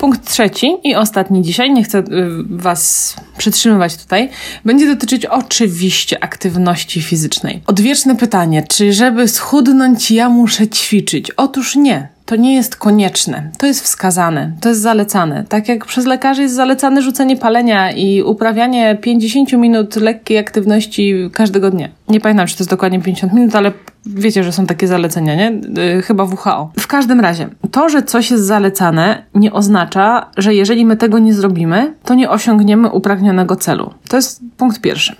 Punkt 0.00 0.30
trzeci 0.30 0.76
i 0.84 0.94
ostatni 0.94 1.42
dzisiaj, 1.42 1.72
nie 1.72 1.84
chcę 1.84 1.98
y, 1.98 2.04
Was 2.50 3.16
przytrzymywać 3.38 3.96
tutaj, 3.96 4.28
będzie 4.64 4.86
dotyczyć 4.86 5.26
oczywiście 5.26 6.24
aktywności 6.24 7.02
fizycznej. 7.02 7.62
Odwieczne 7.66 8.16
pytanie, 8.16 8.64
czy 8.68 8.92
żeby 8.92 9.28
schudnąć 9.28 10.10
ja 10.10 10.28
muszę 10.28 10.68
ćwiczyć? 10.68 11.30
Otóż 11.36 11.76
nie. 11.76 12.08
To 12.30 12.36
nie 12.36 12.54
jest 12.54 12.76
konieczne. 12.76 13.50
To 13.58 13.66
jest 13.66 13.84
wskazane, 13.84 14.52
to 14.60 14.68
jest 14.68 14.80
zalecane. 14.80 15.44
Tak 15.48 15.68
jak 15.68 15.86
przez 15.86 16.06
lekarzy 16.06 16.42
jest 16.42 16.54
zalecane 16.54 17.02
rzucenie 17.02 17.36
palenia 17.36 17.92
i 17.92 18.22
uprawianie 18.22 18.98
50 19.00 19.52
minut 19.52 19.96
lekkiej 19.96 20.38
aktywności 20.38 21.14
każdego 21.32 21.70
dnia. 21.70 21.88
Nie 22.08 22.20
pamiętam, 22.20 22.46
czy 22.46 22.56
to 22.56 22.62
jest 22.62 22.70
dokładnie 22.70 23.00
50 23.02 23.32
minut, 23.32 23.56
ale 23.56 23.72
wiecie, 24.06 24.44
że 24.44 24.52
są 24.52 24.66
takie 24.66 24.86
zalecenia, 24.86 25.34
nie? 25.34 25.60
Yy, 25.94 26.02
chyba 26.02 26.24
WHO. 26.24 26.72
W 26.78 26.86
każdym 26.86 27.20
razie, 27.20 27.48
to, 27.70 27.88
że 27.88 28.02
coś 28.02 28.30
jest 28.30 28.44
zalecane, 28.44 29.22
nie 29.34 29.52
oznacza, 29.52 30.30
że 30.36 30.54
jeżeli 30.54 30.86
my 30.86 30.96
tego 30.96 31.18
nie 31.18 31.34
zrobimy, 31.34 31.94
to 32.04 32.14
nie 32.14 32.30
osiągniemy 32.30 32.90
upragnionego 32.90 33.56
celu. 33.56 33.94
To 34.08 34.16
jest 34.16 34.40
punkt 34.56 34.80
pierwszy 34.80 35.16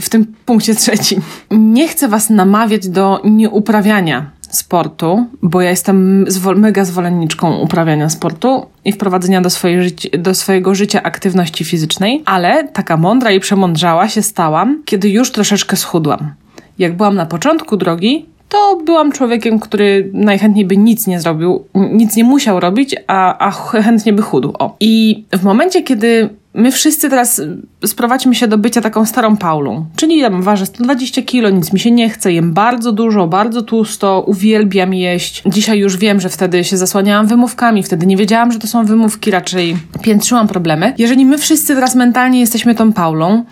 w 0.00 0.08
tym 0.08 0.26
punkcie 0.46 0.74
trzecim. 0.74 1.20
Nie 1.50 1.88
chcę 1.88 2.08
Was 2.08 2.30
namawiać 2.30 2.88
do 2.88 3.20
nieuprawiania 3.24 4.30
sportu, 4.52 5.26
bo 5.42 5.60
ja 5.60 5.70
jestem 5.70 6.26
mega 6.56 6.84
zwolenniczką 6.84 7.58
uprawiania 7.58 8.08
sportu 8.08 8.66
i 8.84 8.92
wprowadzenia 8.92 9.40
do, 9.40 9.50
swojej 9.50 9.96
do 10.18 10.34
swojego 10.34 10.74
życia 10.74 11.02
aktywności 11.02 11.64
fizycznej, 11.64 12.22
ale 12.24 12.68
taka 12.68 12.96
mądra 12.96 13.30
i 13.30 13.40
przemądrzała 13.40 14.08
się 14.08 14.22
stałam, 14.22 14.82
kiedy 14.84 15.08
już 15.08 15.32
troszeczkę 15.32 15.76
schudłam. 15.76 16.34
Jak 16.78 16.96
byłam 16.96 17.14
na 17.14 17.26
początku 17.26 17.76
drogi, 17.76 18.26
to 18.52 18.76
byłam 18.84 19.12
człowiekiem, 19.12 19.60
który 19.60 20.10
najchętniej 20.12 20.64
by 20.66 20.76
nic 20.76 21.06
nie 21.06 21.20
zrobił, 21.20 21.64
nic 21.74 22.16
nie 22.16 22.24
musiał 22.24 22.60
robić, 22.60 22.96
a, 23.06 23.38
a 23.38 23.50
chętnie 23.50 24.12
by 24.12 24.22
chudł. 24.22 24.52
O. 24.58 24.76
I 24.80 25.24
w 25.32 25.44
momencie, 25.44 25.82
kiedy 25.82 26.28
my 26.54 26.72
wszyscy 26.72 27.10
teraz 27.10 27.42
sprowadźmy 27.86 28.34
się 28.34 28.48
do 28.48 28.58
bycia 28.58 28.80
taką 28.80 29.06
starą 29.06 29.36
Paulą, 29.36 29.86
czyli 29.96 30.18
ja 30.18 30.30
ważę 30.30 30.66
120 30.66 31.22
kilo, 31.22 31.50
nic 31.50 31.72
mi 31.72 31.80
się 31.80 31.90
nie 31.90 32.10
chce, 32.10 32.32
jem 32.32 32.52
bardzo 32.52 32.92
dużo, 32.92 33.26
bardzo 33.26 33.62
tłusto, 33.62 34.24
uwielbiam 34.26 34.94
jeść. 34.94 35.42
Dzisiaj 35.46 35.78
już 35.78 35.96
wiem, 35.96 36.20
że 36.20 36.28
wtedy 36.28 36.64
się 36.64 36.76
zasłaniałam 36.76 37.26
wymówkami, 37.26 37.82
wtedy 37.82 38.06
nie 38.06 38.16
wiedziałam, 38.16 38.52
że 38.52 38.58
to 38.58 38.66
są 38.66 38.84
wymówki, 38.84 39.30
raczej 39.30 39.76
piętrzyłam 40.02 40.48
problemy. 40.48 40.94
Jeżeli 40.98 41.26
my 41.26 41.38
wszyscy 41.38 41.74
teraz 41.74 41.94
mentalnie 41.94 42.40
jesteśmy 42.40 42.74
tą 42.74 42.92
Paulą, 42.92 43.44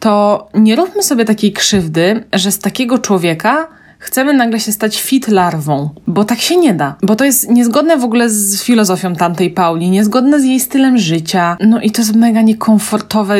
to 0.00 0.48
nie 0.54 0.76
róbmy 0.76 1.02
sobie 1.02 1.24
takiej 1.24 1.52
krzywdy, 1.52 2.24
że 2.32 2.52
z 2.52 2.58
takiego 2.58 2.98
człowieka 2.98 3.81
chcemy 4.02 4.34
nagle 4.34 4.60
się 4.60 4.72
stać 4.72 5.02
fit 5.02 5.28
larwą, 5.28 5.90
bo 6.06 6.24
tak 6.24 6.40
się 6.40 6.56
nie 6.56 6.74
da, 6.74 6.96
bo 7.02 7.16
to 7.16 7.24
jest 7.24 7.50
niezgodne 7.50 7.96
w 7.96 8.04
ogóle 8.04 8.30
z 8.30 8.62
filozofią 8.62 9.14
tamtej 9.14 9.50
Pauli, 9.50 9.90
niezgodne 9.90 10.40
z 10.40 10.44
jej 10.44 10.60
stylem 10.60 10.98
życia, 10.98 11.56
no 11.60 11.80
i 11.80 11.90
to 11.90 12.02
jest 12.02 12.16
mega 12.16 12.42
niekomfortowe 12.42 13.36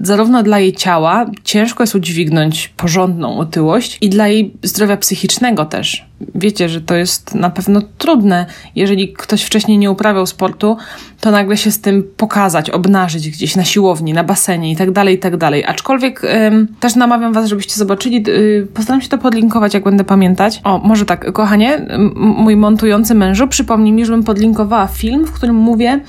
zarówno 0.00 0.42
dla 0.42 0.58
jej 0.58 0.72
ciała, 0.72 1.26
ciężko 1.44 1.82
jest 1.82 1.94
udźwignąć 1.94 2.68
porządną 2.68 3.38
otyłość 3.38 3.98
i 4.00 4.08
dla 4.08 4.28
jej 4.28 4.54
zdrowia 4.62 4.96
psychicznego 4.96 5.64
też. 5.64 6.06
Wiecie, 6.34 6.68
że 6.68 6.80
to 6.80 6.94
jest 6.94 7.34
na 7.34 7.50
pewno 7.50 7.80
trudne, 7.98 8.46
jeżeli 8.76 9.12
ktoś 9.12 9.42
wcześniej 9.42 9.78
nie 9.78 9.90
uprawiał 9.90 10.26
sportu, 10.26 10.76
to 11.20 11.30
nagle 11.30 11.56
się 11.56 11.70
z 11.70 11.80
tym 11.80 12.04
pokazać, 12.16 12.70
obnażyć 12.70 13.30
gdzieś 13.30 13.56
na 13.56 13.64
siłowni, 13.64 14.12
na 14.12 14.24
basenie 14.24 14.72
i 14.72 14.76
tak 14.76 14.90
dalej, 14.90 15.14
i 15.14 15.18
tak 15.18 15.36
dalej. 15.36 15.64
Aczkolwiek 15.64 16.24
ym, 16.24 16.68
też 16.80 16.96
namawiam 16.96 17.32
Was, 17.32 17.48
żebyście 17.48 17.74
zobaczyli, 17.74 18.24
yy, 18.26 18.68
postaram 18.74 19.00
się 19.00 19.08
to 19.08 19.18
podlinkować, 19.18 19.74
jak 19.74 19.84
będę 19.84 20.04
pamiętać. 20.04 20.60
O, 20.64 20.78
może 20.78 21.06
tak, 21.06 21.32
kochanie, 21.32 21.86
mój 22.14 22.56
montujący 22.56 23.14
mężu, 23.14 23.48
przypomnij 23.48 23.92
mi, 23.92 24.06
żebym 24.06 24.24
podlinkowała 24.24 24.86
film, 24.86 25.24
w 25.24 25.32
którym 25.32 25.56
mówię, 25.56 26.00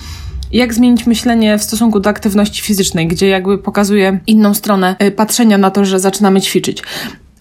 jak 0.55 0.73
zmienić 0.73 1.07
myślenie 1.07 1.57
w 1.57 1.63
stosunku 1.63 1.99
do 1.99 2.09
aktywności 2.09 2.61
fizycznej, 2.61 3.07
gdzie 3.07 3.27
jakby 3.27 3.57
pokazuje 3.57 4.19
inną 4.27 4.53
stronę 4.53 4.95
y, 5.03 5.11
patrzenia 5.11 5.57
na 5.57 5.71
to, 5.71 5.85
że 5.85 5.99
zaczynamy 5.99 6.41
ćwiczyć. 6.41 6.83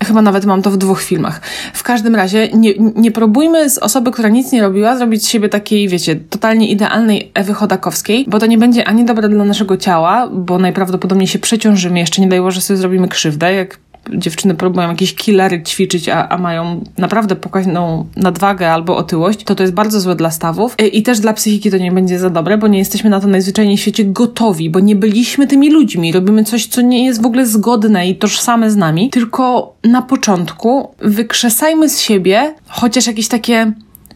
Chyba 0.05 0.23
nawet 0.23 0.45
mam 0.45 0.63
to 0.63 0.71
w 0.71 0.77
dwóch 0.77 1.03
filmach. 1.03 1.41
W 1.75 1.83
każdym 1.83 2.15
razie 2.15 2.49
nie, 2.49 2.75
nie 2.79 3.11
próbujmy 3.11 3.71
z 3.71 3.79
osoby, 3.79 4.11
która 4.11 4.29
nic 4.29 4.53
nie 4.53 4.63
robiła, 4.63 4.97
zrobić 4.97 5.25
z 5.25 5.29
siebie 5.29 5.49
takiej, 5.49 5.89
wiecie, 5.89 6.17
totalnie 6.17 6.69
idealnej 6.69 7.31
Ewy 7.35 7.55
Chodakowskiej, 7.55 8.25
bo 8.29 8.39
to 8.39 8.47
nie 8.47 8.59
będzie 8.59 8.85
ani 8.85 9.05
dobre 9.05 9.29
dla 9.29 9.45
naszego 9.45 9.77
ciała, 9.77 10.29
bo 10.33 10.59
najprawdopodobniej 10.59 11.27
się 11.27 11.39
przeciążymy, 11.39 11.99
jeszcze 11.99 12.23
nie 12.23 12.29
daj 12.29 12.41
że 12.49 12.61
sobie 12.61 12.77
zrobimy 12.77 13.09
krzywdę, 13.09 13.53
jak 13.53 13.79
dziewczyny 14.13 14.55
próbują 14.55 14.89
jakieś 14.89 15.15
killery 15.15 15.63
ćwiczyć, 15.63 16.09
a, 16.09 16.29
a 16.29 16.39
mają 16.39 16.85
naprawdę 16.99 17.37
pokaźną 17.37 18.07
nadwagę 18.17 18.73
albo 18.73 18.97
otyłość, 18.97 19.45
to 19.45 19.55
to 19.55 19.63
jest 19.63 19.75
bardzo 19.75 20.01
złe 20.01 20.15
dla 20.15 20.31
stawów 20.31 20.77
I, 20.79 20.99
i 20.99 21.03
też 21.03 21.21
dla 21.21 21.33
psychiki 21.33 21.71
to 21.71 21.79
nie 21.79 21.93
będzie 21.93 22.19
za 22.19 22.31
dobre, 22.31 22.59
bo 22.59 22.69
nie 22.69 22.79
jesteśmy 22.79 23.11
na 23.11 23.21
to 23.21 23.27
najzwyczajniej 23.27 23.77
w 23.77 23.81
świecie 23.81 24.05
gotowi, 24.05 24.71
bo 24.71 24.81
nie 24.81 24.97
byliśmy 24.97 25.47
tymi 25.47 25.71
ludźmi, 25.71 26.13
robimy 26.13 26.45
coś, 26.45 26.67
co 26.67 26.81
nie 26.81 27.05
jest 27.05 27.23
w 27.23 27.27
ogóle 27.27 27.47
zgodne 27.47 28.09
i 28.09 28.17
tożsame 28.17 28.71
z 28.71 28.77
nami, 28.77 29.11
tylko 29.11 29.75
na 29.85 30.03
początku 30.03 30.95
wykrzesajmy 30.99 31.89
z 31.89 32.01
siebie 32.01 32.55
chociaż 32.69 33.07
jakieś 33.07 33.29
takie 33.29 33.73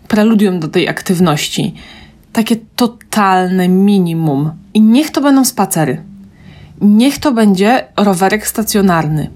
preludium 0.08 0.60
do 0.60 0.68
tej 0.68 0.88
aktywności. 0.88 1.74
Takie 2.32 2.56
totalne 2.76 3.68
minimum. 3.68 4.50
I 4.74 4.80
niech 4.80 5.10
to 5.10 5.20
będą 5.20 5.44
spacery. 5.44 6.02
Niech 6.80 7.18
to 7.18 7.32
będzie 7.32 7.84
rowerek 7.96 8.46
stacjonarny. 8.46 9.30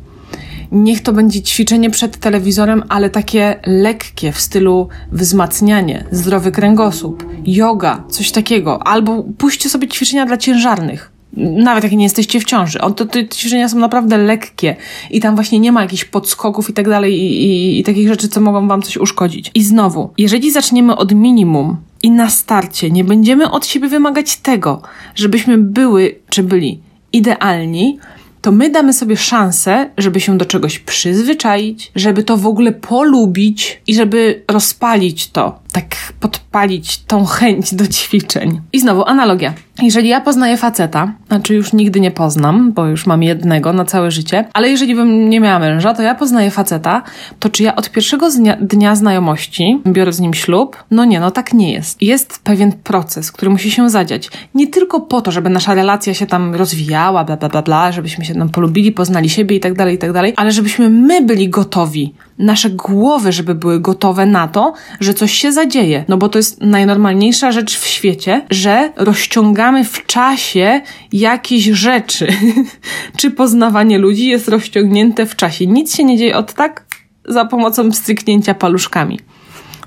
Niech 0.73 1.03
to 1.03 1.13
będzie 1.13 1.43
ćwiczenie 1.43 1.91
przed 1.91 2.17
telewizorem, 2.17 2.83
ale 2.89 3.11
takie 3.11 3.61
lekkie 3.67 4.33
w 4.33 4.41
stylu 4.41 4.89
wzmacnianie, 5.13 6.05
zdrowy 6.11 6.53
kręgosłup, 6.53 7.27
yoga, 7.47 8.05
coś 8.09 8.31
takiego. 8.31 8.87
Albo 8.87 9.25
puśćcie 9.39 9.69
sobie 9.69 9.89
ćwiczenia 9.89 10.27
dla 10.27 10.37
ciężarnych. 10.37 11.13
Nawet 11.37 11.85
jak 11.85 11.93
nie 11.93 12.05
jesteście 12.05 12.41
w 12.41 12.45
ciąży. 12.45 12.81
On, 12.81 12.95
to, 12.95 13.07
te 13.07 13.29
ćwiczenia 13.29 13.69
są 13.69 13.79
naprawdę 13.79 14.19
lekkie 14.19 14.77
i 15.11 15.21
tam 15.21 15.35
właśnie 15.35 15.59
nie 15.59 15.73
ma 15.73 15.83
jakichś 15.83 16.05
podskoków 16.05 16.71
i 16.71 16.73
tak 16.73 16.89
dalej 16.89 17.15
i, 17.15 17.47
i, 17.47 17.81
i 17.81 17.85
takich 17.85 18.09
rzeczy, 18.09 18.29
co 18.29 18.41
mogą 18.41 18.69
wam 18.69 18.83
coś 18.83 18.97
uszkodzić. 18.97 19.51
I 19.55 19.63
znowu, 19.63 20.11
jeżeli 20.19 20.53
zaczniemy 20.53 20.97
od 20.97 21.15
minimum 21.15 21.77
i 22.03 22.11
na 22.11 22.31
starcie 22.31 22.91
nie 22.91 23.05
będziemy 23.05 23.51
od 23.51 23.67
siebie 23.67 23.89
wymagać 23.89 24.37
tego, 24.37 24.83
żebyśmy 25.15 25.59
były 25.59 26.15
czy 26.29 26.43
byli 26.43 26.81
idealni, 27.13 27.99
to 28.43 28.53
my 28.53 28.71
damy 28.71 28.93
sobie 28.93 29.17
szansę, 29.17 29.91
żeby 29.99 30.21
się 30.21 30.39
do 30.39 30.45
czegoś 30.45 30.79
przyzwyczaić, 30.79 31.93
żeby 31.97 32.23
to 32.23 32.37
w 32.37 32.47
ogóle 32.47 32.73
polubić 32.73 33.81
i 33.87 33.95
żeby 33.95 34.43
rozpalić 34.49 35.31
to, 35.31 35.62
tak 35.73 36.13
podpalić 36.21 36.99
tą 36.99 37.25
chęć 37.25 37.75
do 37.75 37.87
ćwiczeń. 37.87 38.61
I 38.73 38.81
znowu 38.81 39.05
analogia. 39.05 39.55
Jeżeli 39.83 40.09
ja 40.09 40.21
poznaję 40.21 40.57
faceta, 40.57 41.13
znaczy 41.29 41.55
już 41.55 41.73
nigdy 41.73 42.01
nie 42.01 42.11
poznam, 42.11 42.73
bo 42.73 42.87
już 42.87 43.07
mam 43.07 43.23
jednego 43.23 43.73
na 43.73 43.85
całe 43.85 44.11
życie, 44.11 44.45
ale 44.53 44.71
jeżeli 44.71 44.95
bym 44.95 45.31
nie 45.31 45.41
miała 45.41 45.59
męża, 45.59 45.95
to 45.95 46.03
ja 46.03 46.15
poznaję 46.15 46.51
faceta, 46.51 47.03
to 47.39 47.49
czy 47.49 47.63
ja 47.63 47.77
od 47.77 47.91
pierwszego 47.91 48.31
dnia, 48.31 48.57
dnia 48.61 48.97
znajomości 48.97 49.81
biorę 49.87 50.13
z 50.13 50.21
nim 50.21 50.35
ślub? 50.35 50.85
No 50.91 51.05
nie, 51.05 51.21
no 51.21 51.31
tak 51.31 51.53
nie 51.53 51.73
jest. 51.73 52.03
Jest 52.03 52.41
pewien 52.45 52.73
proces, 52.73 53.33
który 53.33 53.51
musi 53.51 53.71
się 53.71 53.91
zadziać. 53.91 54.31
Nie 54.55 54.67
tylko 54.67 55.01
po 55.01 55.21
to, 55.21 55.31
żeby 55.31 55.51
nasza 55.51 55.75
relacja 55.75 56.15
się 56.15 56.27
tam 56.27 56.55
rozwijała, 56.55 57.25
bla, 57.25 57.37
bla, 57.37 57.49
bla, 57.49 57.63
bla 57.63 57.93
żebyśmy 57.93 58.25
się 58.25 58.35
tam 58.35 58.49
polubili, 58.49 58.93
poznali 58.93 59.31
siebie 59.31 59.57
i 59.57 59.61
tak 59.61 59.75
dalej, 59.75 59.95
i 59.95 59.99
tak 59.99 60.13
dalej, 60.13 60.33
ale 60.37 60.53
żebyśmy 60.53 60.91
my 60.91 61.23
byli 61.23 61.49
gotowi 61.49 62.15
nasze 62.39 62.71
głowy, 62.71 63.33
żeby 63.33 63.55
były 63.55 63.81
gotowe 63.81 64.27
na 64.27 64.49
to, 64.49 64.73
że 65.01 65.15
coś 65.15 65.33
się 65.33 65.53
zadzieje. 65.53 65.62
No 66.09 66.17
bo 66.17 66.29
to 66.29 66.39
jest 66.39 66.61
najnormalniejsza 66.61 67.53
rzecz 67.53 67.79
w 67.79 67.87
świecie, 67.87 68.47
że 68.51 68.93
rozciągamy 68.97 69.85
w 69.85 70.07
czasie 70.07 70.81
jakieś 71.13 71.65
rzeczy. 71.65 72.27
Czy 73.19 73.31
poznawanie 73.31 73.99
ludzi 73.99 74.27
jest 74.27 74.49
rozciągnięte 74.49 75.27
w 75.27 75.37
czasie? 75.37 75.67
Nic 75.67 75.97
się 75.97 76.05
nie 76.05 76.19
dzieje 76.19 76.37
od 76.37 76.53
tak 76.53 76.85
za 77.25 77.45
pomocą 77.45 77.93
stryknięcia 77.93 78.55
paluszkami. 78.55 79.19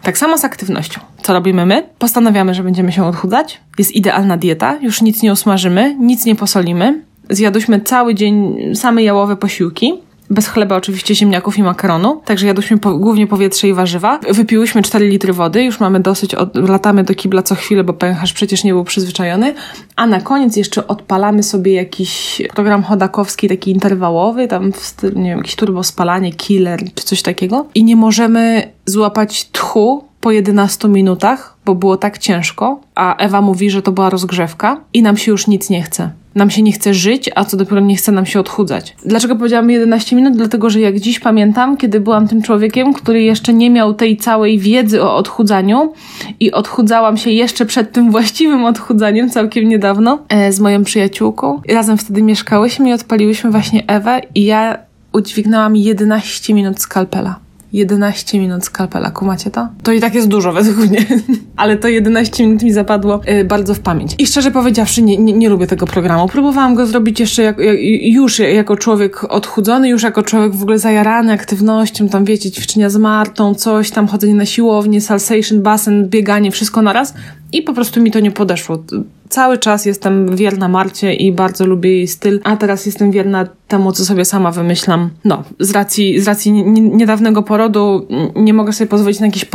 Tak 0.02 0.18
samo 0.18 0.38
z 0.38 0.46
aktywnością. 0.46 1.02
Co 1.24 1.34
robimy 1.34 1.66
my? 1.66 1.84
Postanawiamy, 2.00 2.54
że 2.54 2.64
będziemy 2.64 2.92
się 2.92 3.06
odchudzać. 3.06 3.62
Jest 3.78 3.92
idealna 3.92 4.38
dieta, 4.38 4.78
już 4.82 5.02
nic 5.02 5.22
nie 5.22 5.32
usmażymy, 5.32 5.96
nic 6.00 6.26
nie 6.26 6.36
posolimy. 6.36 7.02
Zjadłyśmy 7.30 7.82
cały 7.82 8.16
dzień 8.16 8.58
same 8.76 9.04
jałowe 9.04 9.36
posiłki 9.36 9.94
bez 10.30 10.48
chleba 10.48 10.76
oczywiście, 10.76 11.16
ziemniaków 11.16 11.58
i 11.58 11.64
makaronu, 11.64 12.22
także 12.26 12.48
jadłyśmy 12.48 12.78
po, 12.78 12.98
głównie 12.98 13.28
powietrze 13.28 13.68
i 13.68 13.74
warzywa. 13.74 14.20
Wypiłyśmy 14.32 14.82
4 14.82 15.08
litry 15.08 15.34
wody, 15.34 15.64
już 15.64 15.80
mamy 15.80 16.00
dosyć, 16.00 16.36
od, 16.36 16.56
latamy 16.56 17.04
do 17.04 17.16
kibla 17.16 17.44
co 17.44 17.56
chwilę, 17.56 17.84
bo 17.84 17.94
pęcherz 17.94 18.34
przecież 18.34 18.64
nie 18.64 18.74
był 18.74 18.84
przyzwyczajony. 18.84 19.54
A 19.96 20.08
na 20.08 20.22
koniec 20.22 20.56
jeszcze 20.56 20.88
odpalamy 20.88 21.44
sobie 21.44 21.74
jakiś 21.74 22.42
program 22.56 22.84
chodakowski, 22.84 23.50
taki 23.50 23.72
interwałowy, 23.72 24.48
tam 24.48 24.72
w 24.72 24.80
stylu, 24.80 25.20
nie 25.20 25.30
wiem, 25.30 25.38
jakiś 25.38 25.56
turbospalanie, 25.56 26.34
killer 26.34 26.84
czy 26.96 27.04
coś 27.04 27.22
takiego. 27.22 27.66
I 27.76 27.84
nie 27.84 27.96
możemy 27.96 28.72
złapać 28.86 29.50
tchu 29.52 30.04
po 30.22 30.32
11 30.32 30.88
minutach, 30.88 31.58
bo 31.66 31.76
było 31.76 31.98
tak 31.98 32.18
ciężko, 32.18 32.80
a 32.96 33.16
Ewa 33.16 33.42
mówi, 33.42 33.70
że 33.70 33.82
to 33.82 33.92
była 33.92 34.10
rozgrzewka 34.10 34.82
i 34.94 35.02
nam 35.02 35.18
się 35.18 35.32
już 35.32 35.48
nic 35.48 35.70
nie 35.70 35.84
chce 35.84 36.12
nam 36.36 36.50
się 36.50 36.62
nie 36.62 36.72
chce 36.72 36.94
żyć, 36.94 37.30
a 37.36 37.46
co 37.46 37.58
dopiero 37.58 37.82
nie 37.82 37.96
chce 37.96 38.12
nam 38.12 38.26
się 38.26 38.40
odchudzać. 38.40 38.96
Dlaczego 39.06 39.36
powiedziałam 39.36 39.70
11 39.70 40.16
minut? 40.16 40.36
Dlatego, 40.36 40.70
że 40.70 40.80
jak 40.80 41.00
dziś 41.00 41.20
pamiętam, 41.20 41.78
kiedy 41.78 42.00
byłam 42.00 42.28
tym 42.28 42.42
człowiekiem, 42.42 42.94
który 42.94 43.24
jeszcze 43.24 43.54
nie 43.54 43.70
miał 43.70 43.94
tej 43.94 44.18
całej 44.18 44.60
wiedzy 44.60 45.04
o 45.04 45.16
odchudzaniu 45.16 45.94
i 46.40 46.52
odchudzałam 46.52 47.18
się 47.18 47.32
jeszcze 47.32 47.66
przed 47.66 47.92
tym 47.92 48.12
właściwym 48.12 48.66
odchudzaniem 48.66 49.30
całkiem 49.30 49.70
niedawno 49.70 50.20
e, 50.30 50.52
z 50.52 50.60
moją 50.60 50.84
przyjaciółką. 50.84 51.62
Razem 51.70 51.98
wtedy 51.98 52.22
mieszkałyśmy 52.22 52.90
i 52.90 52.94
odpaliłyśmy 52.94 53.52
właśnie 53.52 53.84
Ewę 53.88 54.22
i 54.36 54.46
ja 54.46 54.78
udźwignęłam 55.14 55.76
11 55.76 56.54
minut 56.54 56.80
skalpela. 56.80 57.45
11 57.76 58.40
minut 58.40 58.66
skalpela, 58.66 59.12
kumacie 59.12 59.52
to? 59.52 59.68
To 59.84 59.92
i 59.92 60.00
tak 60.00 60.16
jest 60.16 60.28
dużo 60.28 60.54
według 60.54 60.78
mnie, 60.78 61.06
ale 61.58 61.78
to 61.78 61.88
11 61.88 62.46
minut 62.48 62.64
mi 62.64 62.74
zapadło 62.74 63.22
y, 63.30 63.46
bardzo 63.46 63.74
w 63.74 63.80
pamięć. 63.80 64.16
I 64.18 64.28
szczerze 64.28 64.52
powiedziawszy, 64.52 65.02
nie, 65.02 65.18
nie, 65.18 65.34
nie 65.34 65.50
lubię 65.50 65.68
tego 65.68 65.88
programu. 65.88 66.28
Próbowałam 66.28 66.76
go 66.76 66.88
zrobić 66.88 67.20
jeszcze 67.20 67.44
jak, 67.44 67.60
jak, 67.60 67.78
już 68.02 68.40
jako 68.40 68.78
człowiek 68.78 69.24
odchudzony, 69.24 69.90
już 69.90 70.04
jako 70.04 70.24
człowiek 70.24 70.56
w 70.56 70.62
ogóle 70.62 70.80
zajarany 70.80 71.34
aktywnością, 71.34 72.10
tam 72.10 72.26
wiecie, 72.26 72.52
ćwiczenia 72.52 72.90
z 72.90 72.98
Martą, 72.98 73.54
coś 73.54 73.92
tam, 73.92 74.08
chodzenie 74.08 74.36
na 74.36 74.46
siłownię, 74.46 75.02
salsation, 75.02 75.62
basen, 75.62 76.10
bieganie, 76.10 76.52
wszystko 76.52 76.82
naraz 76.82 77.14
i 77.52 77.62
po 77.62 77.74
prostu 77.74 78.02
mi 78.02 78.12
to 78.12 78.20
nie 78.20 78.32
podeszło. 78.32 78.84
Cały 79.30 79.58
czas 79.58 79.86
jestem 79.86 80.36
wierna 80.36 80.68
Marcie 80.68 81.14
i 81.14 81.32
bardzo 81.32 81.66
lubię 81.66 81.92
jej 81.92 82.08
styl, 82.08 82.40
a 82.44 82.58
teraz 82.58 82.86
jestem 82.86 83.12
wierna 83.12 83.48
temu, 83.68 83.92
co 83.92 84.06
sobie 84.06 84.26
sama 84.26 84.52
wymyślam. 84.52 85.10
No, 85.26 85.44
z 85.60 85.72
racji, 85.72 86.20
z 86.20 86.28
racji 86.28 86.52
niedawnego 86.52 87.44
porodu 87.44 88.08
nie 88.36 88.54
mogę 88.54 88.74
sobie 88.74 88.88
pozwolić 88.90 89.20
na 89.20 89.26
jakieś 89.26 89.46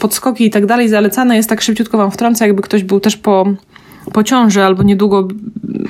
podskoki 0.00 0.44
i 0.44 0.50
tak 0.50 0.66
dalej. 0.66 0.88
Zalecane 0.88 1.36
jest 1.36 1.48
tak 1.48 1.60
szybciutko 1.60 1.98
wam 1.98 2.10
wtrącę, 2.10 2.46
jakby 2.46 2.62
ktoś 2.62 2.84
był 2.84 3.00
też 3.00 3.16
po 3.16 3.46
po 4.12 4.24
ciąży 4.24 4.64
albo 4.64 4.82
niedługo 4.82 5.28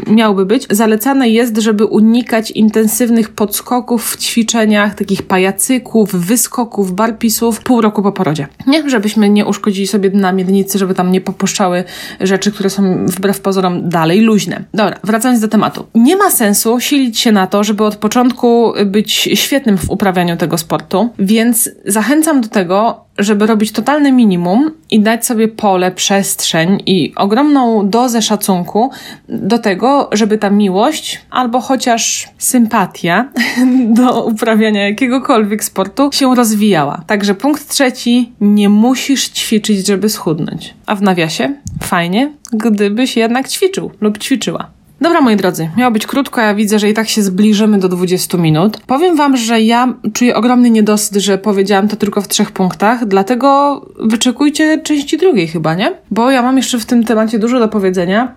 miałby 0.07 0.47
być, 0.47 0.67
zalecane 0.71 1.29
jest, 1.29 1.57
żeby 1.59 1.85
unikać 1.85 2.51
intensywnych 2.51 3.29
podskoków 3.29 4.11
w 4.11 4.17
ćwiczeniach, 4.17 4.95
takich 4.95 5.23
pajacyków, 5.23 6.15
wyskoków, 6.15 6.95
barpisów 6.95 7.61
pół 7.61 7.81
roku 7.81 8.03
po 8.03 8.13
porodzie. 8.13 8.49
Nie? 8.67 8.91
Żebyśmy 8.91 9.31
nie 9.31 9.47
uszkodzili 9.47 9.87
sobie 9.87 10.11
na 10.11 10.33
miednicy, 10.33 10.79
żeby 10.79 10.95
tam 10.95 11.13
nie 11.13 11.21
popuszczały 11.21 11.85
rzeczy, 12.21 12.53
które 12.53 12.71
są 12.71 13.07
wbrew 13.07 13.41
pozorom 13.41 13.89
dalej 13.89 14.21
luźne. 14.21 14.65
Dobra, 14.75 14.99
wracając 15.05 15.41
do 15.41 15.49
tematu. 15.49 15.87
Nie 15.95 16.17
ma 16.17 16.31
sensu 16.31 16.81
silić 16.81 17.19
się 17.19 17.33
na 17.33 17.47
to, 17.47 17.65
żeby 17.65 17.85
od 17.85 17.97
początku 17.97 18.73
być 18.87 19.13
świetnym 19.13 19.79
w 19.79 19.91
uprawianiu 19.91 20.37
tego 20.37 20.59
sportu, 20.59 21.09
więc 21.19 21.71
zachęcam 21.87 22.41
do 22.41 22.49
tego, 22.49 23.05
żeby 23.21 23.47
robić 23.47 23.73
totalne 23.73 24.13
minimum 24.13 24.71
i 24.91 25.01
dać 25.01 25.27
sobie 25.27 25.49
pole, 25.49 25.93
przestrzeń 25.93 26.83
i 26.87 27.13
ogromną 27.17 27.89
dozę 27.89 28.23
szacunku 28.23 28.91
do 29.29 29.59
tego, 29.59 30.09
żeby 30.13 30.39
ta 30.39 30.51
miłość 30.51 31.21
albo 31.31 31.61
chociaż 31.61 32.29
sympatia 32.39 33.29
do 33.99 34.25
uprawiania 34.25 34.89
jakiegokolwiek 34.89 35.65
sportu 35.65 36.11
się 36.13 36.35
rozwijała. 36.35 37.03
Także 37.07 37.35
punkt 37.35 37.69
trzeci, 37.69 38.33
nie 38.41 38.69
musisz 38.69 39.29
ćwiczyć, 39.29 39.87
żeby 39.87 40.09
schudnąć. 40.09 40.75
A 40.87 40.95
w 40.95 41.03
nawiasie, 41.03 41.55
fajnie, 41.83 42.33
gdybyś 42.53 43.17
jednak 43.17 43.49
ćwiczył 43.49 43.91
lub 44.01 44.19
ćwiczyła. 44.19 44.80
Dobra, 45.01 45.21
moi 45.21 45.37
drodzy, 45.37 45.71
miało 45.77 45.91
być 45.91 46.07
krótko, 46.07 46.41
ja 46.41 46.55
widzę, 46.55 46.79
że 46.79 46.91
i 46.91 46.95
tak 46.95 47.09
się 47.09 47.23
zbliżymy 47.23 47.79
do 47.79 47.89
20 47.89 48.39
minut. 48.39 48.81
Powiem 48.87 49.17
wam, 49.17 49.37
że 49.37 49.61
ja 49.61 49.95
czuję 50.13 50.37
ogromny 50.37 50.71
niedosyt, 50.71 51.17
że 51.17 51.39
powiedziałam 51.39 51.89
to 51.89 51.97
tylko 51.97 52.21
w 52.21 52.29
trzech 52.29 52.51
punktach, 52.51 53.07
dlatego 53.07 53.81
wyczekujcie 54.01 54.79
części 54.83 55.19
drugiej 55.19 55.49
chyba, 55.49 55.75
nie? 55.75 55.93
Bo 56.11 56.31
ja 56.31 56.43
mam 56.43 56.57
jeszcze 56.57 56.79
w 56.79 56.87
tym 56.87 57.05
temacie 57.05 57.39
dużo 57.39 57.59
do 57.59 57.69
powiedzenia. 57.69 58.35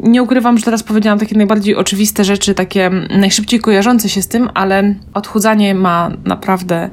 Nie 0.00 0.22
ukrywam, 0.22 0.58
że 0.58 0.64
teraz 0.64 0.82
powiedziałam 0.82 1.18
takie 1.18 1.36
najbardziej 1.36 1.76
oczywiste 1.76 2.24
rzeczy, 2.24 2.54
takie 2.54 2.90
najszybciej 3.20 3.60
kojarzące 3.60 4.08
się 4.08 4.22
z 4.22 4.28
tym, 4.28 4.48
ale 4.54 4.94
odchudzanie 5.14 5.74
ma 5.74 6.10
naprawdę 6.24 6.90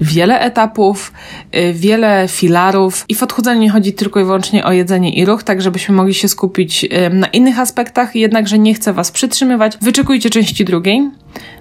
wiele 0.00 0.40
etapów, 0.40 1.12
y, 1.56 1.72
wiele 1.72 2.28
filarów 2.28 3.04
i 3.08 3.14
w 3.14 3.22
odchudzaniu 3.22 3.60
nie 3.60 3.70
chodzi 3.70 3.92
tylko 3.92 4.20
i 4.20 4.24
wyłącznie 4.24 4.64
o 4.64 4.72
jedzenie 4.72 5.14
i 5.14 5.24
ruch, 5.24 5.42
tak 5.42 5.62
żebyśmy 5.62 5.94
mogli 5.94 6.14
się 6.14 6.28
skupić 6.28 6.86
na 7.10 7.26
innych 7.26 7.58
aspektach, 7.58 8.16
jednakże 8.16 8.58
nie 8.58 8.74
chcę 8.74 8.92
Was 8.92 9.10
przytrzymywać. 9.10 9.78
Wyczekujcie 9.80 10.30
części 10.30 10.64
drugiej. 10.64 11.10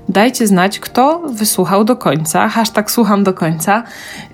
Dajcie 0.10 0.48
znać, 0.48 0.80
kto 0.80 1.20
wysłuchał 1.34 1.84
do 1.84 1.96
końca. 1.96 2.50
Hashtag 2.50 2.92
słucham 2.92 3.24
do 3.24 3.34
końca. 3.34 3.84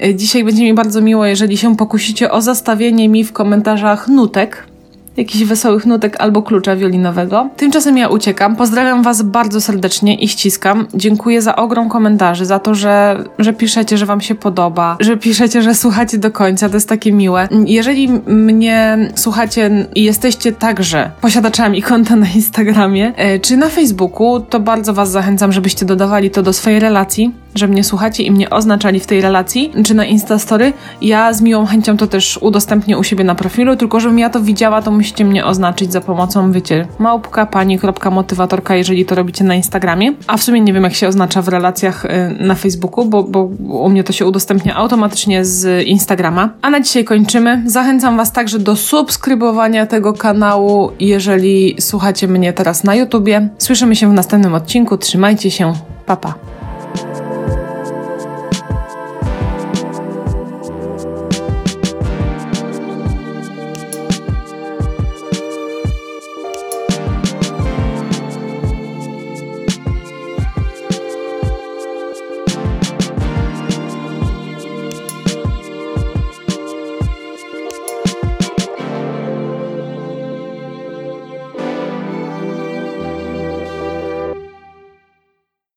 Y, 0.05 0.15
dzisiaj 0.15 0.43
będzie 0.43 0.63
mi 0.63 0.73
bardzo 0.73 1.01
miło, 1.01 1.25
jeżeli 1.25 1.57
się 1.57 1.75
pokusicie 1.75 2.31
o 2.31 2.41
zastawienie 2.41 3.09
mi 3.09 3.23
w 3.23 3.33
komentarzach 3.33 4.07
nutek 4.07 4.70
jakichś 5.17 5.43
wesołych 5.43 5.85
nutek 5.85 6.15
albo 6.19 6.41
klucza 6.41 6.75
wiolinowego. 6.75 7.49
Tymczasem 7.57 7.97
ja 7.97 8.07
uciekam. 8.07 8.55
Pozdrawiam 8.55 9.03
Was 9.03 9.21
bardzo 9.21 9.61
serdecznie 9.61 10.15
i 10.15 10.27
ściskam. 10.27 10.87
Dziękuję 10.93 11.41
za 11.41 11.55
ogrom 11.55 11.89
komentarzy, 11.89 12.45
za 12.45 12.59
to, 12.59 12.75
że, 12.75 13.23
że 13.39 13.53
piszecie, 13.53 13.97
że 13.97 14.05
Wam 14.05 14.21
się 14.21 14.35
podoba, 14.35 14.97
że 14.99 15.17
piszecie, 15.17 15.61
że 15.61 15.75
słuchacie 15.75 16.17
do 16.17 16.31
końca. 16.31 16.69
To 16.69 16.75
jest 16.75 16.89
takie 16.89 17.13
miłe. 17.13 17.47
Jeżeli 17.65 18.09
mnie 18.27 19.11
słuchacie 19.15 19.87
i 19.95 20.03
jesteście 20.03 20.51
także 20.51 21.11
posiadaczami 21.21 21.81
konta 21.91 22.15
na 22.15 22.27
Instagramie 22.35 23.13
e, 23.15 23.39
czy 23.39 23.57
na 23.57 23.69
Facebooku, 23.69 24.39
to 24.39 24.59
bardzo 24.59 24.93
Was 24.93 25.11
zachęcam, 25.11 25.51
żebyście 25.51 25.85
dodawali 25.85 26.31
to 26.31 26.43
do 26.43 26.53
swojej 26.53 26.79
relacji, 26.79 27.31
że 27.55 27.67
mnie 27.67 27.83
słuchacie 27.83 28.23
i 28.23 28.31
mnie 28.31 28.49
oznaczali 28.49 28.99
w 28.99 29.07
tej 29.07 29.21
relacji, 29.21 29.71
czy 29.85 29.93
na 29.93 30.05
Instastory. 30.05 30.73
Ja 31.01 31.33
z 31.33 31.41
miłą 31.41 31.65
chęcią 31.65 31.97
to 31.97 32.07
też 32.07 32.37
udostępnię 32.41 32.97
u 32.97 33.03
siebie 33.03 33.23
na 33.23 33.35
profilu, 33.35 33.75
tylko 33.75 33.99
żebym 33.99 34.19
ja 34.19 34.29
to 34.29 34.41
widziała, 34.41 34.81
to 34.81 34.91
musicie 34.91 35.25
mnie 35.25 35.45
oznaczyć 35.45 35.91
za 35.91 36.01
pomocą, 36.01 36.51
wiecie, 36.51 36.87
małpka, 36.99 37.45
pani, 37.45 37.79
kropka, 37.79 38.11
motywatorka, 38.11 38.75
jeżeli 38.75 39.05
to 39.05 39.15
robicie 39.15 39.43
na 39.43 39.55
Instagramie. 39.55 40.13
A 40.27 40.37
w 40.37 40.43
sumie 40.43 40.61
nie 40.61 40.73
wiem, 40.73 40.83
jak 40.83 40.93
się 40.93 41.07
oznacza 41.07 41.41
w 41.41 41.47
relacjach 41.47 42.05
y, 42.05 42.09
na 42.39 42.55
Facebooku, 42.55 43.05
bo, 43.05 43.23
bo 43.23 43.43
u 43.69 43.89
mnie 43.89 44.03
to 44.03 44.13
się 44.13 44.25
udostępnia 44.25 44.75
automatycznie 44.75 45.45
z 45.45 45.87
Instagrama. 45.87 46.49
A 46.61 46.69
na 46.69 46.81
dzisiaj 46.81 47.03
kończymy. 47.03 47.63
Zachęcam 47.65 48.17
Was 48.17 48.31
także 48.31 48.59
do 48.59 48.75
subskrybowania 48.75 49.85
tego 49.85 50.13
kanału, 50.13 50.91
jeżeli 50.99 51.75
słuchacie 51.79 52.27
mnie 52.27 52.53
teraz 52.53 52.83
na 52.83 52.95
YouTubie. 52.95 53.49
Słyszymy 53.57 53.95
się 53.95 54.09
w 54.09 54.13
następnym 54.13 54.53
odcinku. 54.53 54.97
Trzymajcie 54.97 55.51
się. 55.51 55.73
Pa, 56.05 56.15
pa. 56.15 56.50